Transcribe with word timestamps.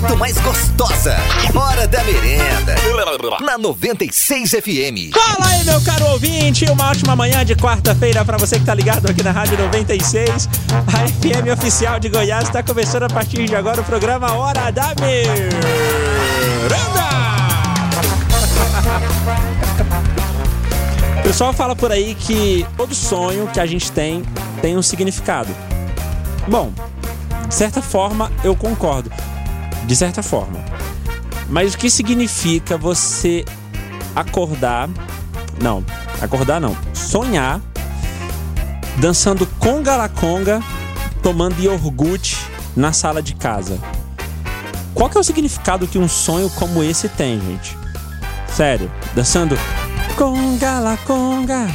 muito 0.00 0.16
mais 0.16 0.38
gostosa. 0.38 1.16
Hora 1.54 1.86
da 1.88 2.04
merenda. 2.04 2.76
Na 3.40 3.58
96 3.58 4.50
FM. 4.50 5.12
Fala 5.12 5.50
aí, 5.50 5.64
meu 5.64 5.80
caro 5.80 6.06
ouvinte! 6.12 6.64
Uma 6.70 6.90
ótima 6.90 7.16
manhã 7.16 7.44
de 7.44 7.56
quarta-feira 7.56 8.24
para 8.24 8.38
você 8.38 8.60
que 8.60 8.64
tá 8.64 8.74
ligado 8.74 9.10
aqui 9.10 9.22
na 9.24 9.32
Rádio 9.32 9.58
96. 9.58 10.48
A 10.70 11.08
FM 11.08 11.52
oficial 11.52 11.98
de 11.98 12.08
Goiás 12.08 12.44
está 12.44 12.62
começando 12.62 13.04
a 13.04 13.08
partir 13.08 13.46
de 13.46 13.56
agora 13.56 13.80
o 13.80 13.84
programa 13.84 14.32
Hora 14.34 14.70
da 14.70 14.94
Merenda! 15.00 15.58
O 21.18 21.22
pessoal 21.22 21.52
fala 21.52 21.74
por 21.74 21.90
aí 21.90 22.14
que 22.14 22.64
todo 22.76 22.94
sonho 22.94 23.48
que 23.48 23.58
a 23.58 23.66
gente 23.66 23.90
tem 23.90 24.22
tem 24.62 24.76
um 24.76 24.82
significado. 24.82 25.54
Bom, 26.46 26.72
de 27.48 27.54
certa 27.54 27.82
forma 27.82 28.30
eu 28.44 28.54
concordo. 28.54 29.10
De 29.88 29.96
certa 29.96 30.22
forma. 30.22 30.62
Mas 31.48 31.72
o 31.72 31.78
que 31.78 31.88
significa 31.88 32.76
você 32.76 33.42
acordar. 34.14 34.86
Não, 35.62 35.82
acordar 36.20 36.60
não. 36.60 36.76
Sonhar 36.92 37.58
dançando 38.98 39.46
conga 39.58 39.96
la 39.96 40.10
conga, 40.10 40.60
tomando 41.22 41.58
iogurte 41.58 42.36
na 42.76 42.92
sala 42.92 43.22
de 43.22 43.34
casa. 43.34 43.78
Qual 44.92 45.08
que 45.08 45.16
é 45.16 45.20
o 45.20 45.24
significado 45.24 45.86
que 45.86 45.98
um 45.98 46.06
sonho 46.06 46.50
como 46.50 46.82
esse 46.84 47.08
tem, 47.08 47.40
gente? 47.40 47.74
Sério, 48.46 48.92
dançando 49.14 49.56
conga 50.18 50.80
la 50.80 50.98
conga, 50.98 51.66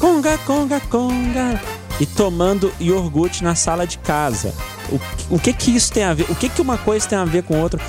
conga 0.00 0.36
conga 0.38 0.80
conga 0.80 1.60
e 2.00 2.06
tomando 2.06 2.72
iogurte 2.80 3.44
na 3.44 3.54
sala 3.54 3.86
de 3.86 3.98
casa. 3.98 4.52
O, 4.90 5.34
o 5.36 5.38
que 5.38 5.52
que 5.52 5.70
isso 5.70 5.92
tem 5.92 6.04
a 6.04 6.14
ver? 6.14 6.26
O 6.30 6.34
que 6.34 6.48
que 6.48 6.60
uma 6.60 6.78
coisa 6.78 7.08
tem 7.08 7.18
a 7.18 7.24
ver 7.24 7.42
com 7.42 7.60
outra? 7.60 7.80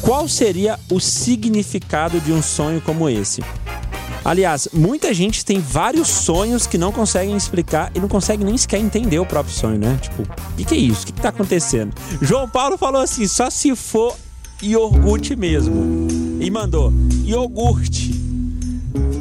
Qual 0.00 0.28
seria 0.28 0.78
o 0.90 1.00
significado 1.00 2.20
de 2.20 2.32
um 2.32 2.42
sonho 2.42 2.80
como 2.80 3.08
esse? 3.08 3.42
Aliás, 4.24 4.68
muita 4.72 5.12
gente 5.12 5.44
tem 5.44 5.60
vários 5.60 6.08
sonhos 6.08 6.66
que 6.66 6.78
não 6.78 6.90
conseguem 6.90 7.36
explicar 7.36 7.92
e 7.94 8.00
não 8.00 8.08
conseguem 8.08 8.46
nem 8.46 8.56
sequer 8.56 8.80
entender 8.80 9.18
o 9.18 9.26
próprio 9.26 9.54
sonho, 9.54 9.78
né? 9.78 9.98
Tipo, 10.00 10.22
o 10.22 10.56
que, 10.56 10.64
que, 10.64 10.74
é 10.74 10.78
isso? 10.78 11.02
O 11.02 11.06
que, 11.06 11.12
que 11.12 11.20
tá 11.20 11.28
acontecendo? 11.28 11.94
João 12.22 12.48
Paulo 12.48 12.78
falou 12.78 13.02
assim: 13.02 13.26
só 13.26 13.50
se 13.50 13.76
for 13.76 14.16
iogurte 14.62 15.36
mesmo. 15.36 16.08
E 16.40 16.50
mandou: 16.50 16.90
iogurte. 17.24 18.14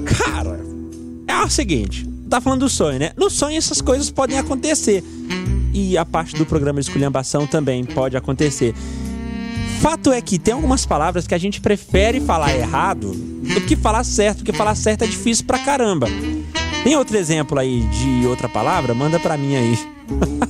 Cara, 0.06 0.60
é 1.28 1.36
o 1.44 1.50
seguinte: 1.50 2.08
tá 2.30 2.40
falando 2.40 2.62
do 2.62 2.70
sonho, 2.70 3.00
né? 3.00 3.12
No 3.18 3.30
sonho 3.30 3.58
essas 3.58 3.82
coisas 3.82 4.10
podem 4.10 4.40
acontecer. 4.40 5.04
E 5.74 5.98
a 5.98 6.06
parte 6.06 6.36
do 6.36 6.46
programa 6.46 6.80
de 6.80 6.88
esculhambação 6.88 7.48
também 7.48 7.84
pode 7.84 8.16
acontecer. 8.16 8.74
Fato 9.82 10.12
é 10.12 10.22
que 10.22 10.40
tem 10.40 10.54
algumas 10.54 10.86
palavras 10.86 11.28
que 11.28 11.34
a 11.34 11.38
gente 11.38 11.60
prefere 11.60 12.22
falar 12.22 12.56
errado 12.56 13.12
do 13.12 13.62
que 13.62 13.76
falar 13.76 14.04
certo, 14.04 14.38
porque 14.38 14.54
falar 14.54 14.76
certo 14.76 15.04
é 15.04 15.08
difícil 15.08 15.46
pra 15.46 15.60
caramba. 15.60 16.08
Tem 16.84 16.96
outro 16.96 17.18
exemplo 17.18 17.60
aí 17.60 17.82
de 17.82 18.26
outra 18.28 18.48
palavra? 18.48 18.94
Manda 18.94 19.20
pra 19.20 19.38
mim 19.38 19.56
aí. 19.56 19.80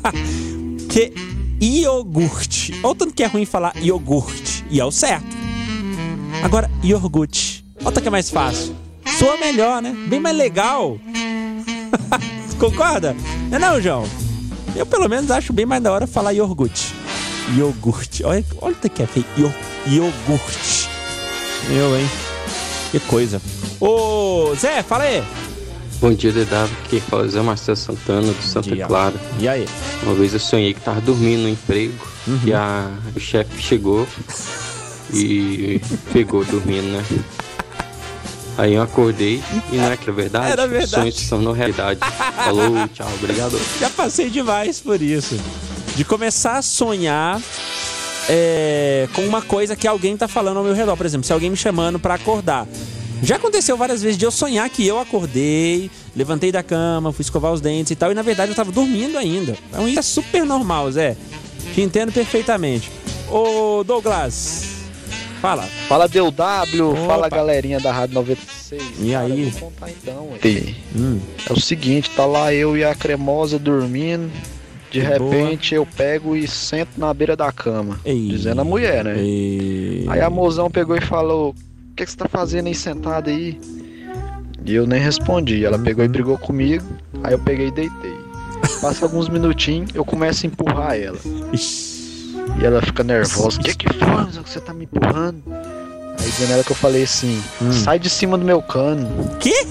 que 0.90 1.14
iogurte. 1.60 2.80
Ou 2.84 2.94
tanto 2.94 3.14
que 3.14 3.24
é 3.24 3.28
ruim 3.28 3.46
falar 3.46 3.74
iogurte. 3.82 4.64
E 4.70 4.80
é 4.80 4.86
o 4.86 4.92
certo. 4.92 5.36
Agora, 6.44 6.70
iogurte. 6.84 7.66
Outra 7.84 8.02
que 8.02 8.08
é 8.08 8.12
mais 8.12 8.30
fácil. 8.30 8.76
Soa 9.18 9.38
melhor, 9.38 9.82
né? 9.82 9.96
Bem 10.08 10.20
mais 10.20 10.36
legal. 10.36 11.00
Concorda? 12.60 13.16
Não 13.50 13.58
é 13.58 13.60
não, 13.60 13.82
João? 13.82 14.23
Eu 14.76 14.86
pelo 14.86 15.08
menos 15.08 15.30
acho 15.30 15.54
bem 15.54 15.66
mais 15.66 15.82
da 15.84 15.92
hora 15.92 16.08
falar 16.08 16.34
iogurte. 16.34 16.94
Iogurte. 17.56 18.24
Olha, 18.24 18.44
olha 18.62 18.76
o 18.76 18.90
que 18.90 19.04
é 19.04 19.06
feio. 19.06 19.26
Iogurte. 19.88 20.90
Eu, 21.70 21.98
hein? 21.98 22.10
Que 22.92 23.00
coisa. 23.02 23.42
Ô, 23.80 24.54
Zé, 24.56 24.82
fala 24.82 25.04
aí. 25.04 25.24
Bom 26.00 26.14
dia, 26.14 26.32
DW. 26.32 26.70
Quem 26.90 27.00
fala 27.00 27.26
é 27.26 27.28
Zé 27.30 27.42
Marcelo 27.42 27.78
Santana, 27.78 28.34
do 28.34 28.42
Santa 28.42 28.76
dia. 28.76 28.86
Clara. 28.88 29.16
E 29.40 29.48
aí? 29.48 29.66
Uma 30.04 30.16
vez 30.16 30.34
eu 30.34 30.40
sonhei 30.40 30.74
que 30.74 30.82
tava 30.82 31.00
dormindo 31.02 31.44
no 31.44 31.50
emprego 31.50 31.94
e 32.44 32.54
a, 32.54 32.90
o 33.16 33.20
chefe 33.20 33.62
chegou 33.62 34.08
e 35.14 35.80
pegou 36.12 36.44
dormindo, 36.44 36.88
né? 36.92 37.04
Aí 38.58 38.74
eu 38.74 38.82
acordei 38.82 39.42
e 39.72 39.78
não 39.78 39.92
é 39.92 39.98
que 39.98 40.10
é 40.10 40.14
verdade? 40.14 40.52
Era 40.52 40.68
verdade. 40.68 40.92
sonhos 40.92 41.16
se 41.16 41.30
tornou 41.30 41.54
realidade. 41.54 42.00
Falou, 42.36 42.88
tchau, 42.94 43.10
obrigado. 43.16 43.60
Já 43.80 43.90
passei 43.90 44.30
demais 44.30 44.80
por 44.80 45.02
isso. 45.02 45.40
De 45.96 46.06
começar 46.06 46.58
a 46.58 46.62
sonhar 46.62 47.42
é, 48.30 49.08
com 49.14 49.22
uma 49.26 49.42
coisa 49.42 49.76
que 49.76 49.88
alguém 49.88 50.16
tá 50.16 50.28
falando 50.28 50.58
ao 50.58 50.64
meu 50.64 50.74
redor. 50.74 50.96
Por 50.96 51.06
exemplo, 51.06 51.26
se 51.26 51.34
alguém 51.34 51.50
me 51.50 51.58
chamando 51.58 52.00
pra 52.00 52.14
acordar. 52.16 52.68
Já 53.24 53.38
aconteceu 53.38 53.78
várias 53.78 54.02
vezes 54.02 54.18
de 54.18 54.26
eu 54.26 54.32
sonhar 54.32 54.70
que 54.70 54.86
eu 54.86 55.00
acordei, 55.00 55.90
levantei 56.14 56.52
da 56.52 56.62
cama, 56.62 57.14
fui 57.14 57.22
escovar 57.22 57.54
os 57.54 57.62
dentes 57.62 57.92
e 57.92 57.96
tal, 57.96 58.12
e 58.12 58.14
na 58.14 58.22
verdade 58.22 58.52
eu 58.52 58.56
tava 58.56 58.70
dormindo 58.70 59.18
ainda. 59.18 59.58
Então 59.70 59.88
isso 59.88 60.00
é 60.00 60.02
super 60.02 60.46
normal, 60.46 60.92
Zé. 60.92 61.16
Te 61.74 61.82
entendo 61.82 62.12
perfeitamente. 62.12 62.92
Ô, 63.32 63.82
Douglas, 63.86 64.73
fala. 65.44 65.64
Fala 65.90 66.08
DW, 66.08 66.92
Opa. 66.92 67.06
fala 67.06 67.28
galerinha 67.30 67.78
da 67.78 67.92
Rádio 67.92 68.16
96. 68.16 68.82
E 69.02 69.12
Cara, 69.12 69.26
aí? 69.26 69.44
vou 69.50 69.70
contar 69.70 69.90
então. 69.92 70.30
Hum, 70.96 71.20
É 71.50 71.52
o 71.54 71.60
seguinte, 71.60 72.10
tá 72.12 72.26
lá 72.26 72.54
eu 72.54 72.78
e 72.78 72.84
a 72.86 72.96
cremosa 72.96 73.60
dormindo. 73.60 74.32
De 74.90 75.00
Que 75.02 75.06
repente 75.06 75.76
eu 75.76 75.86
pego 75.86 76.34
e 76.36 76.48
sento 76.48 76.92
na 76.98 77.14
beira 77.14 77.36
da 77.36 77.52
cama. 77.52 78.00
Ei. 78.06 78.28
Dizendo 78.30 78.62
a 78.62 78.64
mulher, 78.64 79.04
né? 79.04 79.16
e... 79.18 80.06
Aí 80.08 80.22
a 80.22 80.30
mozão 80.30 80.70
pegou 80.72 80.96
e 80.96 81.02
falou: 81.02 81.50
O 81.50 81.96
que, 81.96 82.06
que 82.06 82.12
você 82.12 82.16
tá 82.18 82.30
fazendo 82.30 82.68
aí 82.68 82.76
sentado 82.76 83.30
aí? 83.30 83.60
E 84.66 84.74
eu 84.76 84.88
nem 84.88 85.02
respondi. 85.02 85.66
Ela 85.66 85.78
pegou 85.80 86.06
e 86.06 86.08
brigou 86.08 86.38
comigo. 86.38 86.86
Aí 87.24 87.34
eu 87.34 87.40
peguei 87.40 87.68
e 87.68 87.72
deitei. 87.72 88.16
Passa 88.82 89.04
alguns 89.04 89.28
minutinhos, 89.28 89.90
eu 89.94 90.06
começo 90.06 90.46
a 90.46 90.48
empurrar 90.48 90.96
ela. 90.98 91.18
Ixi. 91.52 91.93
E 92.60 92.66
ela 92.66 92.82
fica 92.82 93.04
nervosa. 93.04 93.60
O 93.60 93.64
que 93.64 93.76
que 93.76 93.88
foi, 93.94 94.44
que 94.44 94.50
você 94.50 94.60
tá 94.60 94.74
me 94.74 94.86
empurrando? 94.86 95.44
Aí 96.20 96.26
dizendo 96.30 96.54
ela 96.54 96.64
que 96.64 96.72
eu 96.72 96.76
falei 96.76 97.04
assim, 97.04 97.42
Hum. 97.62 97.72
sai 97.72 98.00
de 98.00 98.10
cima 98.10 98.38
do 98.38 98.46
meu 98.46 98.62
cano. 98.62 99.08
Que? 99.40 99.66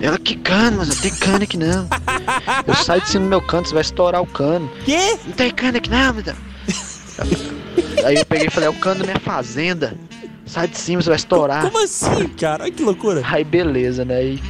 Ela, 0.00 0.18
que 0.18 0.34
cano, 0.36 0.78
mas 0.78 0.88
não 0.88 0.96
tem 0.96 1.14
cano 1.14 1.44
aqui 1.44 1.56
não. 1.56 1.86
Eu 2.66 2.74
saio 2.74 3.00
de 3.00 3.08
cima 3.08 3.24
do 3.24 3.28
meu 3.28 3.40
cano, 3.40 3.64
você 3.66 3.72
vai 3.72 3.82
estourar 3.82 4.20
o 4.20 4.26
cano. 4.26 4.68
Que? 4.84 4.96
Não 5.24 5.32
tem 5.32 5.50
cano 5.52 5.76
aqui 5.76 5.88
não, 5.88 6.14
mas... 6.14 6.24
Aí 8.04 8.16
eu 8.16 8.26
peguei 8.26 8.48
e 8.48 8.50
falei, 8.50 8.66
é 8.66 8.70
o 8.70 8.74
cano 8.74 9.00
da 9.00 9.06
minha 9.06 9.20
fazenda. 9.20 9.96
Sai 10.44 10.66
de 10.66 10.76
cima, 10.76 11.00
você 11.00 11.08
vai 11.08 11.16
estourar. 11.16 11.62
Como 11.62 11.84
assim, 11.84 12.26
cara? 12.36 12.64
Olha 12.64 12.72
que 12.72 12.82
loucura. 12.82 13.22
Aí 13.24 13.44
beleza, 13.44 14.04
né? 14.04 14.24
E 14.24 14.42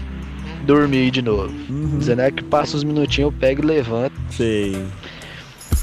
dormi 0.64 1.10
de 1.10 1.20
novo. 1.20 1.53
Uhum. 1.69 1.99
Dizendo 1.99 2.22
que 2.32 2.43
passa 2.44 2.76
uns 2.76 2.84
minutinhos, 2.84 3.31
eu 3.32 3.38
pego 3.38 3.62
e 3.62 3.66
levanto. 3.66 4.14
Sei. 4.31 4.82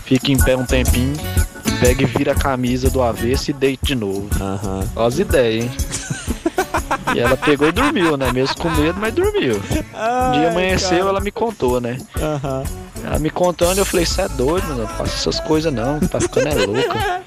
Fico 0.03 0.31
em 0.31 0.37
pé 0.37 0.57
um 0.57 0.65
tempinho. 0.65 1.13
Pego 1.79 2.01
e 2.01 2.05
vira 2.05 2.31
a 2.33 2.35
camisa 2.35 2.89
do 2.89 3.01
avesso 3.01 3.51
e 3.51 3.53
deito 3.53 3.85
de 3.85 3.95
novo. 3.95 4.27
Aham. 4.39 4.87
Olha 4.95 5.07
as 5.07 5.19
ideias, 5.19 5.65
hein? 5.65 5.71
E 7.15 7.19
ela 7.19 7.35
pegou 7.37 7.67
e 7.67 7.71
dormiu, 7.71 8.15
né? 8.17 8.31
Mesmo 8.31 8.55
com 8.57 8.69
medo, 8.69 8.99
mas 8.99 9.13
dormiu. 9.13 9.55
Um 9.55 10.31
dia 10.39 10.49
amanheceu, 10.49 11.07
ela 11.07 11.19
me 11.19 11.31
contou, 11.31 11.81
né? 11.81 11.97
Aham. 12.19 12.63
Ela 13.03 13.19
me 13.19 13.29
contando, 13.29 13.77
eu 13.79 13.85
falei, 13.85 14.05
você 14.05 14.21
é 14.23 14.27
doido, 14.29 14.67
mano, 14.67 14.81
não 14.81 14.87
faça 14.87 15.15
essas 15.15 15.39
coisas 15.39 15.73
não, 15.73 15.99
tá 15.99 16.19
ficando 16.19 16.47
é 16.49 16.65
louca. 16.65 17.21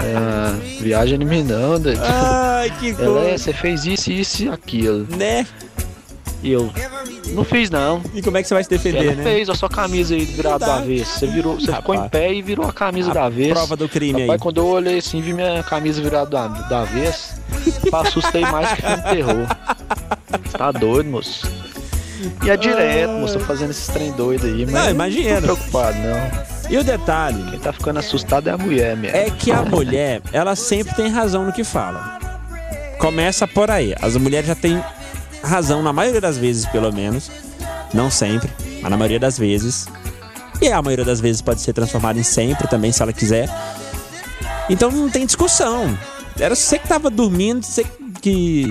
É, 0.00 0.80
viagem 0.82 1.20
em 1.20 1.24
mim 1.24 1.42
não, 1.42 1.78
doido. 1.78 2.00
Ai, 2.02 2.70
que 2.78 2.90
Ela 2.90 3.20
é, 3.20 3.28
coisa. 3.28 3.38
você 3.38 3.52
fez 3.52 3.84
isso, 3.84 4.10
isso 4.10 4.44
e 4.44 4.48
aquilo. 4.48 5.06
Né? 5.16 5.46
E 6.42 6.52
eu, 6.52 6.70
não 7.32 7.44
fiz 7.44 7.70
não. 7.70 8.00
E 8.14 8.22
como 8.22 8.36
é 8.36 8.42
que 8.42 8.48
você 8.48 8.54
vai 8.54 8.62
se 8.64 8.70
defender, 8.70 9.06
Ela 9.06 9.14
né? 9.16 9.22
fez 9.22 9.48
a 9.48 9.54
sua 9.54 9.68
camisa 9.68 10.14
aí 10.14 10.24
virada 10.24 10.58
do 10.58 10.64
Verdade. 10.66 10.82
avesso. 10.92 11.18
Você, 11.18 11.26
virou, 11.26 11.54
você 11.60 11.72
ficou 11.72 11.94
em 11.94 12.08
pé 12.08 12.32
e 12.32 12.42
virou 12.42 12.66
a 12.66 12.72
camisa 12.72 13.10
do 13.12 13.18
A 13.18 13.24
avesso. 13.26 13.54
prova 13.54 13.76
do 13.76 13.88
crime 13.88 14.20
Rapaz, 14.22 14.30
aí. 14.30 14.38
quando 14.38 14.58
eu 14.58 14.66
olhei 14.66 14.98
assim, 14.98 15.20
vi 15.20 15.32
minha 15.32 15.62
camisa 15.62 16.00
virada 16.02 16.26
do, 16.30 16.36
a- 16.36 16.46
do 16.48 16.74
avesso, 16.74 17.34
pá, 17.90 18.02
assustei 18.02 18.42
mais 18.42 18.70
que 18.72 18.82
filme 18.82 18.96
de 18.96 19.02
terror. 19.10 19.46
Você 20.44 20.58
tá 20.58 20.72
doido, 20.72 21.10
moço? 21.10 21.50
E 22.44 22.50
é 22.50 22.56
direto, 22.56 23.10
moço, 23.12 23.38
tô 23.38 23.44
fazendo 23.44 23.70
esses 23.70 23.88
trem 23.88 24.12
doido 24.12 24.46
aí, 24.46 24.64
mas 24.64 24.74
Não, 24.84 24.90
imagina. 24.90 25.40
não 25.40 25.48
tô 25.48 25.54
preocupado, 25.56 25.98
não. 25.98 26.52
E 26.70 26.78
o 26.78 26.84
detalhe 26.84 27.50
Quem 27.50 27.58
tá 27.58 27.72
ficando 27.72 27.98
assustado 27.98 28.48
é 28.48 28.52
a 28.52 28.56
mulher 28.56 28.96
mesmo. 28.96 29.16
é 29.16 29.28
que 29.28 29.50
a 29.50 29.62
mulher, 29.62 30.22
ela 30.32 30.54
sempre 30.54 30.94
tem 30.94 31.08
razão 31.08 31.44
no 31.44 31.52
que 31.52 31.64
fala. 31.64 32.18
Começa 32.98 33.46
por 33.48 33.70
aí. 33.70 33.94
As 34.00 34.16
mulheres 34.16 34.46
já 34.46 34.54
têm 34.54 34.82
razão, 35.42 35.82
na 35.82 35.92
maioria 35.92 36.20
das 36.20 36.38
vezes, 36.38 36.66
pelo 36.66 36.92
menos. 36.92 37.30
Não 37.92 38.10
sempre, 38.10 38.50
mas 38.80 38.90
na 38.90 38.96
maioria 38.96 39.20
das 39.20 39.38
vezes. 39.38 39.86
E 40.60 40.68
a 40.68 40.80
maioria 40.80 41.04
das 41.04 41.20
vezes 41.20 41.42
pode 41.42 41.60
ser 41.60 41.72
transformada 41.72 42.18
em 42.18 42.22
sempre 42.22 42.68
também, 42.68 42.92
se 42.92 43.02
ela 43.02 43.12
quiser. 43.12 43.48
Então 44.70 44.90
não 44.90 45.10
tem 45.10 45.26
discussão. 45.26 45.96
Era 46.38 46.54
você 46.54 46.78
que 46.78 46.88
tava 46.88 47.10
dormindo, 47.10 47.64
você 47.64 47.84
que 48.20 48.66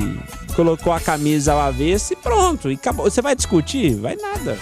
colocou 0.56 0.92
a 0.94 1.00
camisa 1.00 1.54
ao 1.54 1.60
avesso 1.60 2.14
e 2.14 2.16
pronto. 2.16 2.72
E 2.72 2.76
acabou. 2.76 3.10
Você 3.10 3.22
vai 3.22 3.36
discutir? 3.36 3.96
Vai 3.96 4.16
nada. 4.16 4.58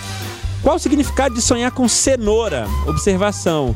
Qual 0.61 0.75
o 0.75 0.79
significado 0.79 1.35
de 1.35 1.41
sonhar 1.41 1.71
com 1.71 1.87
cenoura? 1.87 2.67
Observação. 2.87 3.75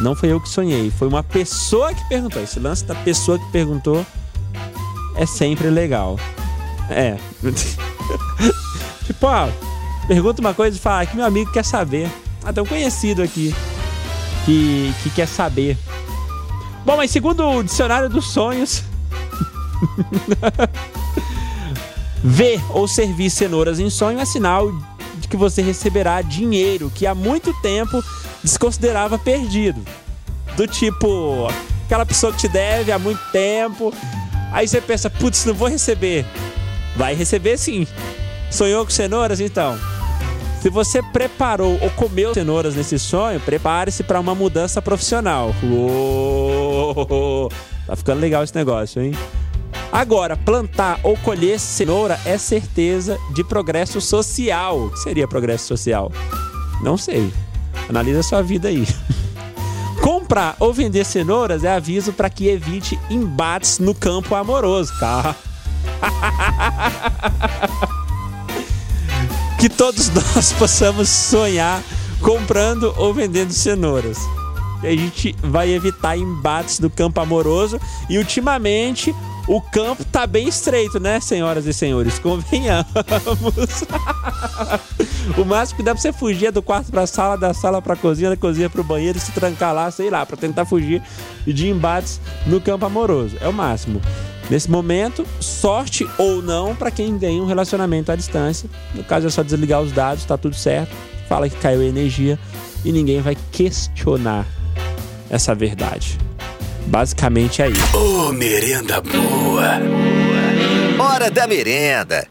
Não 0.00 0.14
foi 0.14 0.30
eu 0.30 0.40
que 0.40 0.48
sonhei, 0.48 0.90
foi 0.90 1.08
uma 1.08 1.22
pessoa 1.22 1.94
que 1.94 2.08
perguntou. 2.08 2.42
Esse 2.42 2.58
lance 2.58 2.84
da 2.84 2.94
pessoa 2.94 3.38
que 3.38 3.50
perguntou 3.50 4.04
é 5.16 5.26
sempre 5.26 5.68
legal. 5.68 6.18
É. 6.90 7.16
tipo, 9.06 9.26
ó, 9.26 9.48
pergunta 10.08 10.40
uma 10.40 10.52
coisa 10.52 10.76
e 10.76 10.80
fala 10.80 11.06
que 11.06 11.16
meu 11.16 11.24
amigo 11.24 11.52
quer 11.52 11.64
saber. 11.64 12.10
Ah, 12.44 12.52
tem 12.52 12.62
um 12.62 12.66
conhecido 12.66 13.22
aqui 13.22 13.54
que, 14.44 14.92
que 15.02 15.10
quer 15.10 15.28
saber. 15.28 15.78
Bom, 16.84 16.96
mas 16.96 17.10
segundo 17.10 17.46
o 17.46 17.62
dicionário 17.62 18.08
dos 18.08 18.32
sonhos, 18.32 18.82
ver 22.24 22.60
ou 22.70 22.88
servir 22.88 23.30
cenouras 23.30 23.78
em 23.78 23.90
sonho 23.90 24.18
é 24.18 24.24
sinal 24.24 24.72
de 25.16 25.28
que 25.28 25.36
você 25.36 25.62
receberá 25.62 26.20
dinheiro 26.22 26.90
que 26.94 27.06
há 27.06 27.14
muito 27.14 27.52
tempo 27.60 28.02
desconsiderava 28.42 29.18
perdido. 29.18 29.80
Do 30.56 30.66
tipo, 30.66 31.48
aquela 31.84 32.04
pessoa 32.04 32.32
que 32.32 32.38
te 32.38 32.48
deve 32.48 32.90
há 32.90 32.98
muito 32.98 33.20
tempo, 33.30 33.92
aí 34.52 34.66
você 34.66 34.80
pensa, 34.80 35.08
putz, 35.08 35.44
não 35.44 35.54
vou 35.54 35.68
receber. 35.68 36.26
Vai 37.00 37.14
receber 37.14 37.56
sim. 37.56 37.86
Sonhou 38.50 38.84
com 38.84 38.90
cenouras? 38.90 39.40
Então. 39.40 39.78
Se 40.60 40.68
você 40.68 41.02
preparou 41.02 41.78
ou 41.80 41.88
comeu 41.92 42.34
cenouras 42.34 42.74
nesse 42.74 42.98
sonho, 42.98 43.40
prepare-se 43.40 44.02
para 44.02 44.20
uma 44.20 44.34
mudança 44.34 44.82
profissional. 44.82 45.54
Uou, 45.62 47.50
tá 47.86 47.96
ficando 47.96 48.20
legal 48.20 48.44
esse 48.44 48.54
negócio, 48.54 49.00
hein? 49.00 49.12
Agora, 49.90 50.36
plantar 50.36 51.00
ou 51.02 51.16
colher 51.16 51.58
cenoura 51.58 52.20
é 52.26 52.36
certeza 52.36 53.16
de 53.32 53.42
progresso 53.42 53.98
social. 53.98 54.78
O 54.78 54.90
que 54.90 54.98
seria 54.98 55.26
progresso 55.26 55.68
social? 55.68 56.12
Não 56.82 56.98
sei. 56.98 57.32
Analisa 57.88 58.22
sua 58.22 58.42
vida 58.42 58.68
aí. 58.68 58.86
Comprar 60.04 60.54
ou 60.60 60.70
vender 60.70 61.06
cenouras 61.06 61.64
é 61.64 61.74
aviso 61.74 62.12
para 62.12 62.28
que 62.28 62.48
evite 62.48 63.00
embates 63.08 63.78
no 63.78 63.94
campo 63.94 64.34
amoroso. 64.34 64.92
Tá? 65.00 65.34
que 69.58 69.68
todos 69.68 70.10
nós 70.10 70.52
possamos 70.58 71.08
sonhar 71.08 71.82
comprando 72.20 72.94
ou 72.96 73.12
vendendo 73.12 73.52
cenouras. 73.52 74.18
A 74.82 74.90
gente 74.90 75.36
vai 75.42 75.70
evitar 75.70 76.16
embates 76.16 76.80
do 76.80 76.88
campo 76.88 77.20
amoroso 77.20 77.78
e 78.08 78.16
ultimamente 78.16 79.14
o 79.50 79.60
campo 79.60 80.04
tá 80.04 80.28
bem 80.28 80.46
estreito, 80.46 81.00
né, 81.00 81.18
senhoras 81.18 81.66
e 81.66 81.72
senhores? 81.72 82.20
Convenhamos. 82.20 82.86
o 85.36 85.44
máximo 85.44 85.78
que 85.78 85.82
dá 85.82 85.92
pra 85.92 86.00
você 86.00 86.12
fugir 86.12 86.46
é 86.46 86.52
do 86.52 86.62
quarto 86.62 86.92
pra 86.92 87.04
sala, 87.04 87.36
da 87.36 87.52
sala 87.52 87.82
pra 87.82 87.96
cozinha, 87.96 88.30
da 88.30 88.36
cozinha 88.36 88.70
pro 88.70 88.84
banheiro 88.84 89.18
se 89.18 89.32
trancar 89.32 89.74
lá, 89.74 89.90
sei 89.90 90.08
lá, 90.08 90.24
pra 90.24 90.36
tentar 90.36 90.66
fugir 90.66 91.02
de 91.44 91.68
embates 91.68 92.20
no 92.46 92.60
campo 92.60 92.86
amoroso. 92.86 93.36
É 93.40 93.48
o 93.48 93.52
máximo. 93.52 94.00
Nesse 94.48 94.70
momento, 94.70 95.26
sorte 95.40 96.08
ou 96.16 96.40
não 96.40 96.76
para 96.76 96.92
quem 96.92 97.18
tem 97.18 97.40
um 97.40 97.46
relacionamento 97.46 98.12
à 98.12 98.14
distância. 98.14 98.70
No 98.94 99.02
caso 99.02 99.26
é 99.26 99.30
só 99.30 99.42
desligar 99.42 99.80
os 99.80 99.90
dados, 99.90 100.24
tá 100.24 100.38
tudo 100.38 100.54
certo. 100.54 100.94
Fala 101.28 101.48
que 101.48 101.56
caiu 101.56 101.80
a 101.80 101.84
energia 101.84 102.38
e 102.84 102.92
ninguém 102.92 103.20
vai 103.20 103.36
questionar 103.50 104.46
essa 105.28 105.56
verdade. 105.56 106.29
Basicamente 106.86 107.62
é 107.62 107.68
isso. 107.68 107.96
Ô, 107.96 108.28
oh, 108.28 108.32
merenda 108.32 109.00
boa. 109.00 109.78
Hora 110.98 111.30
da 111.30 111.46
merenda. 111.46 112.26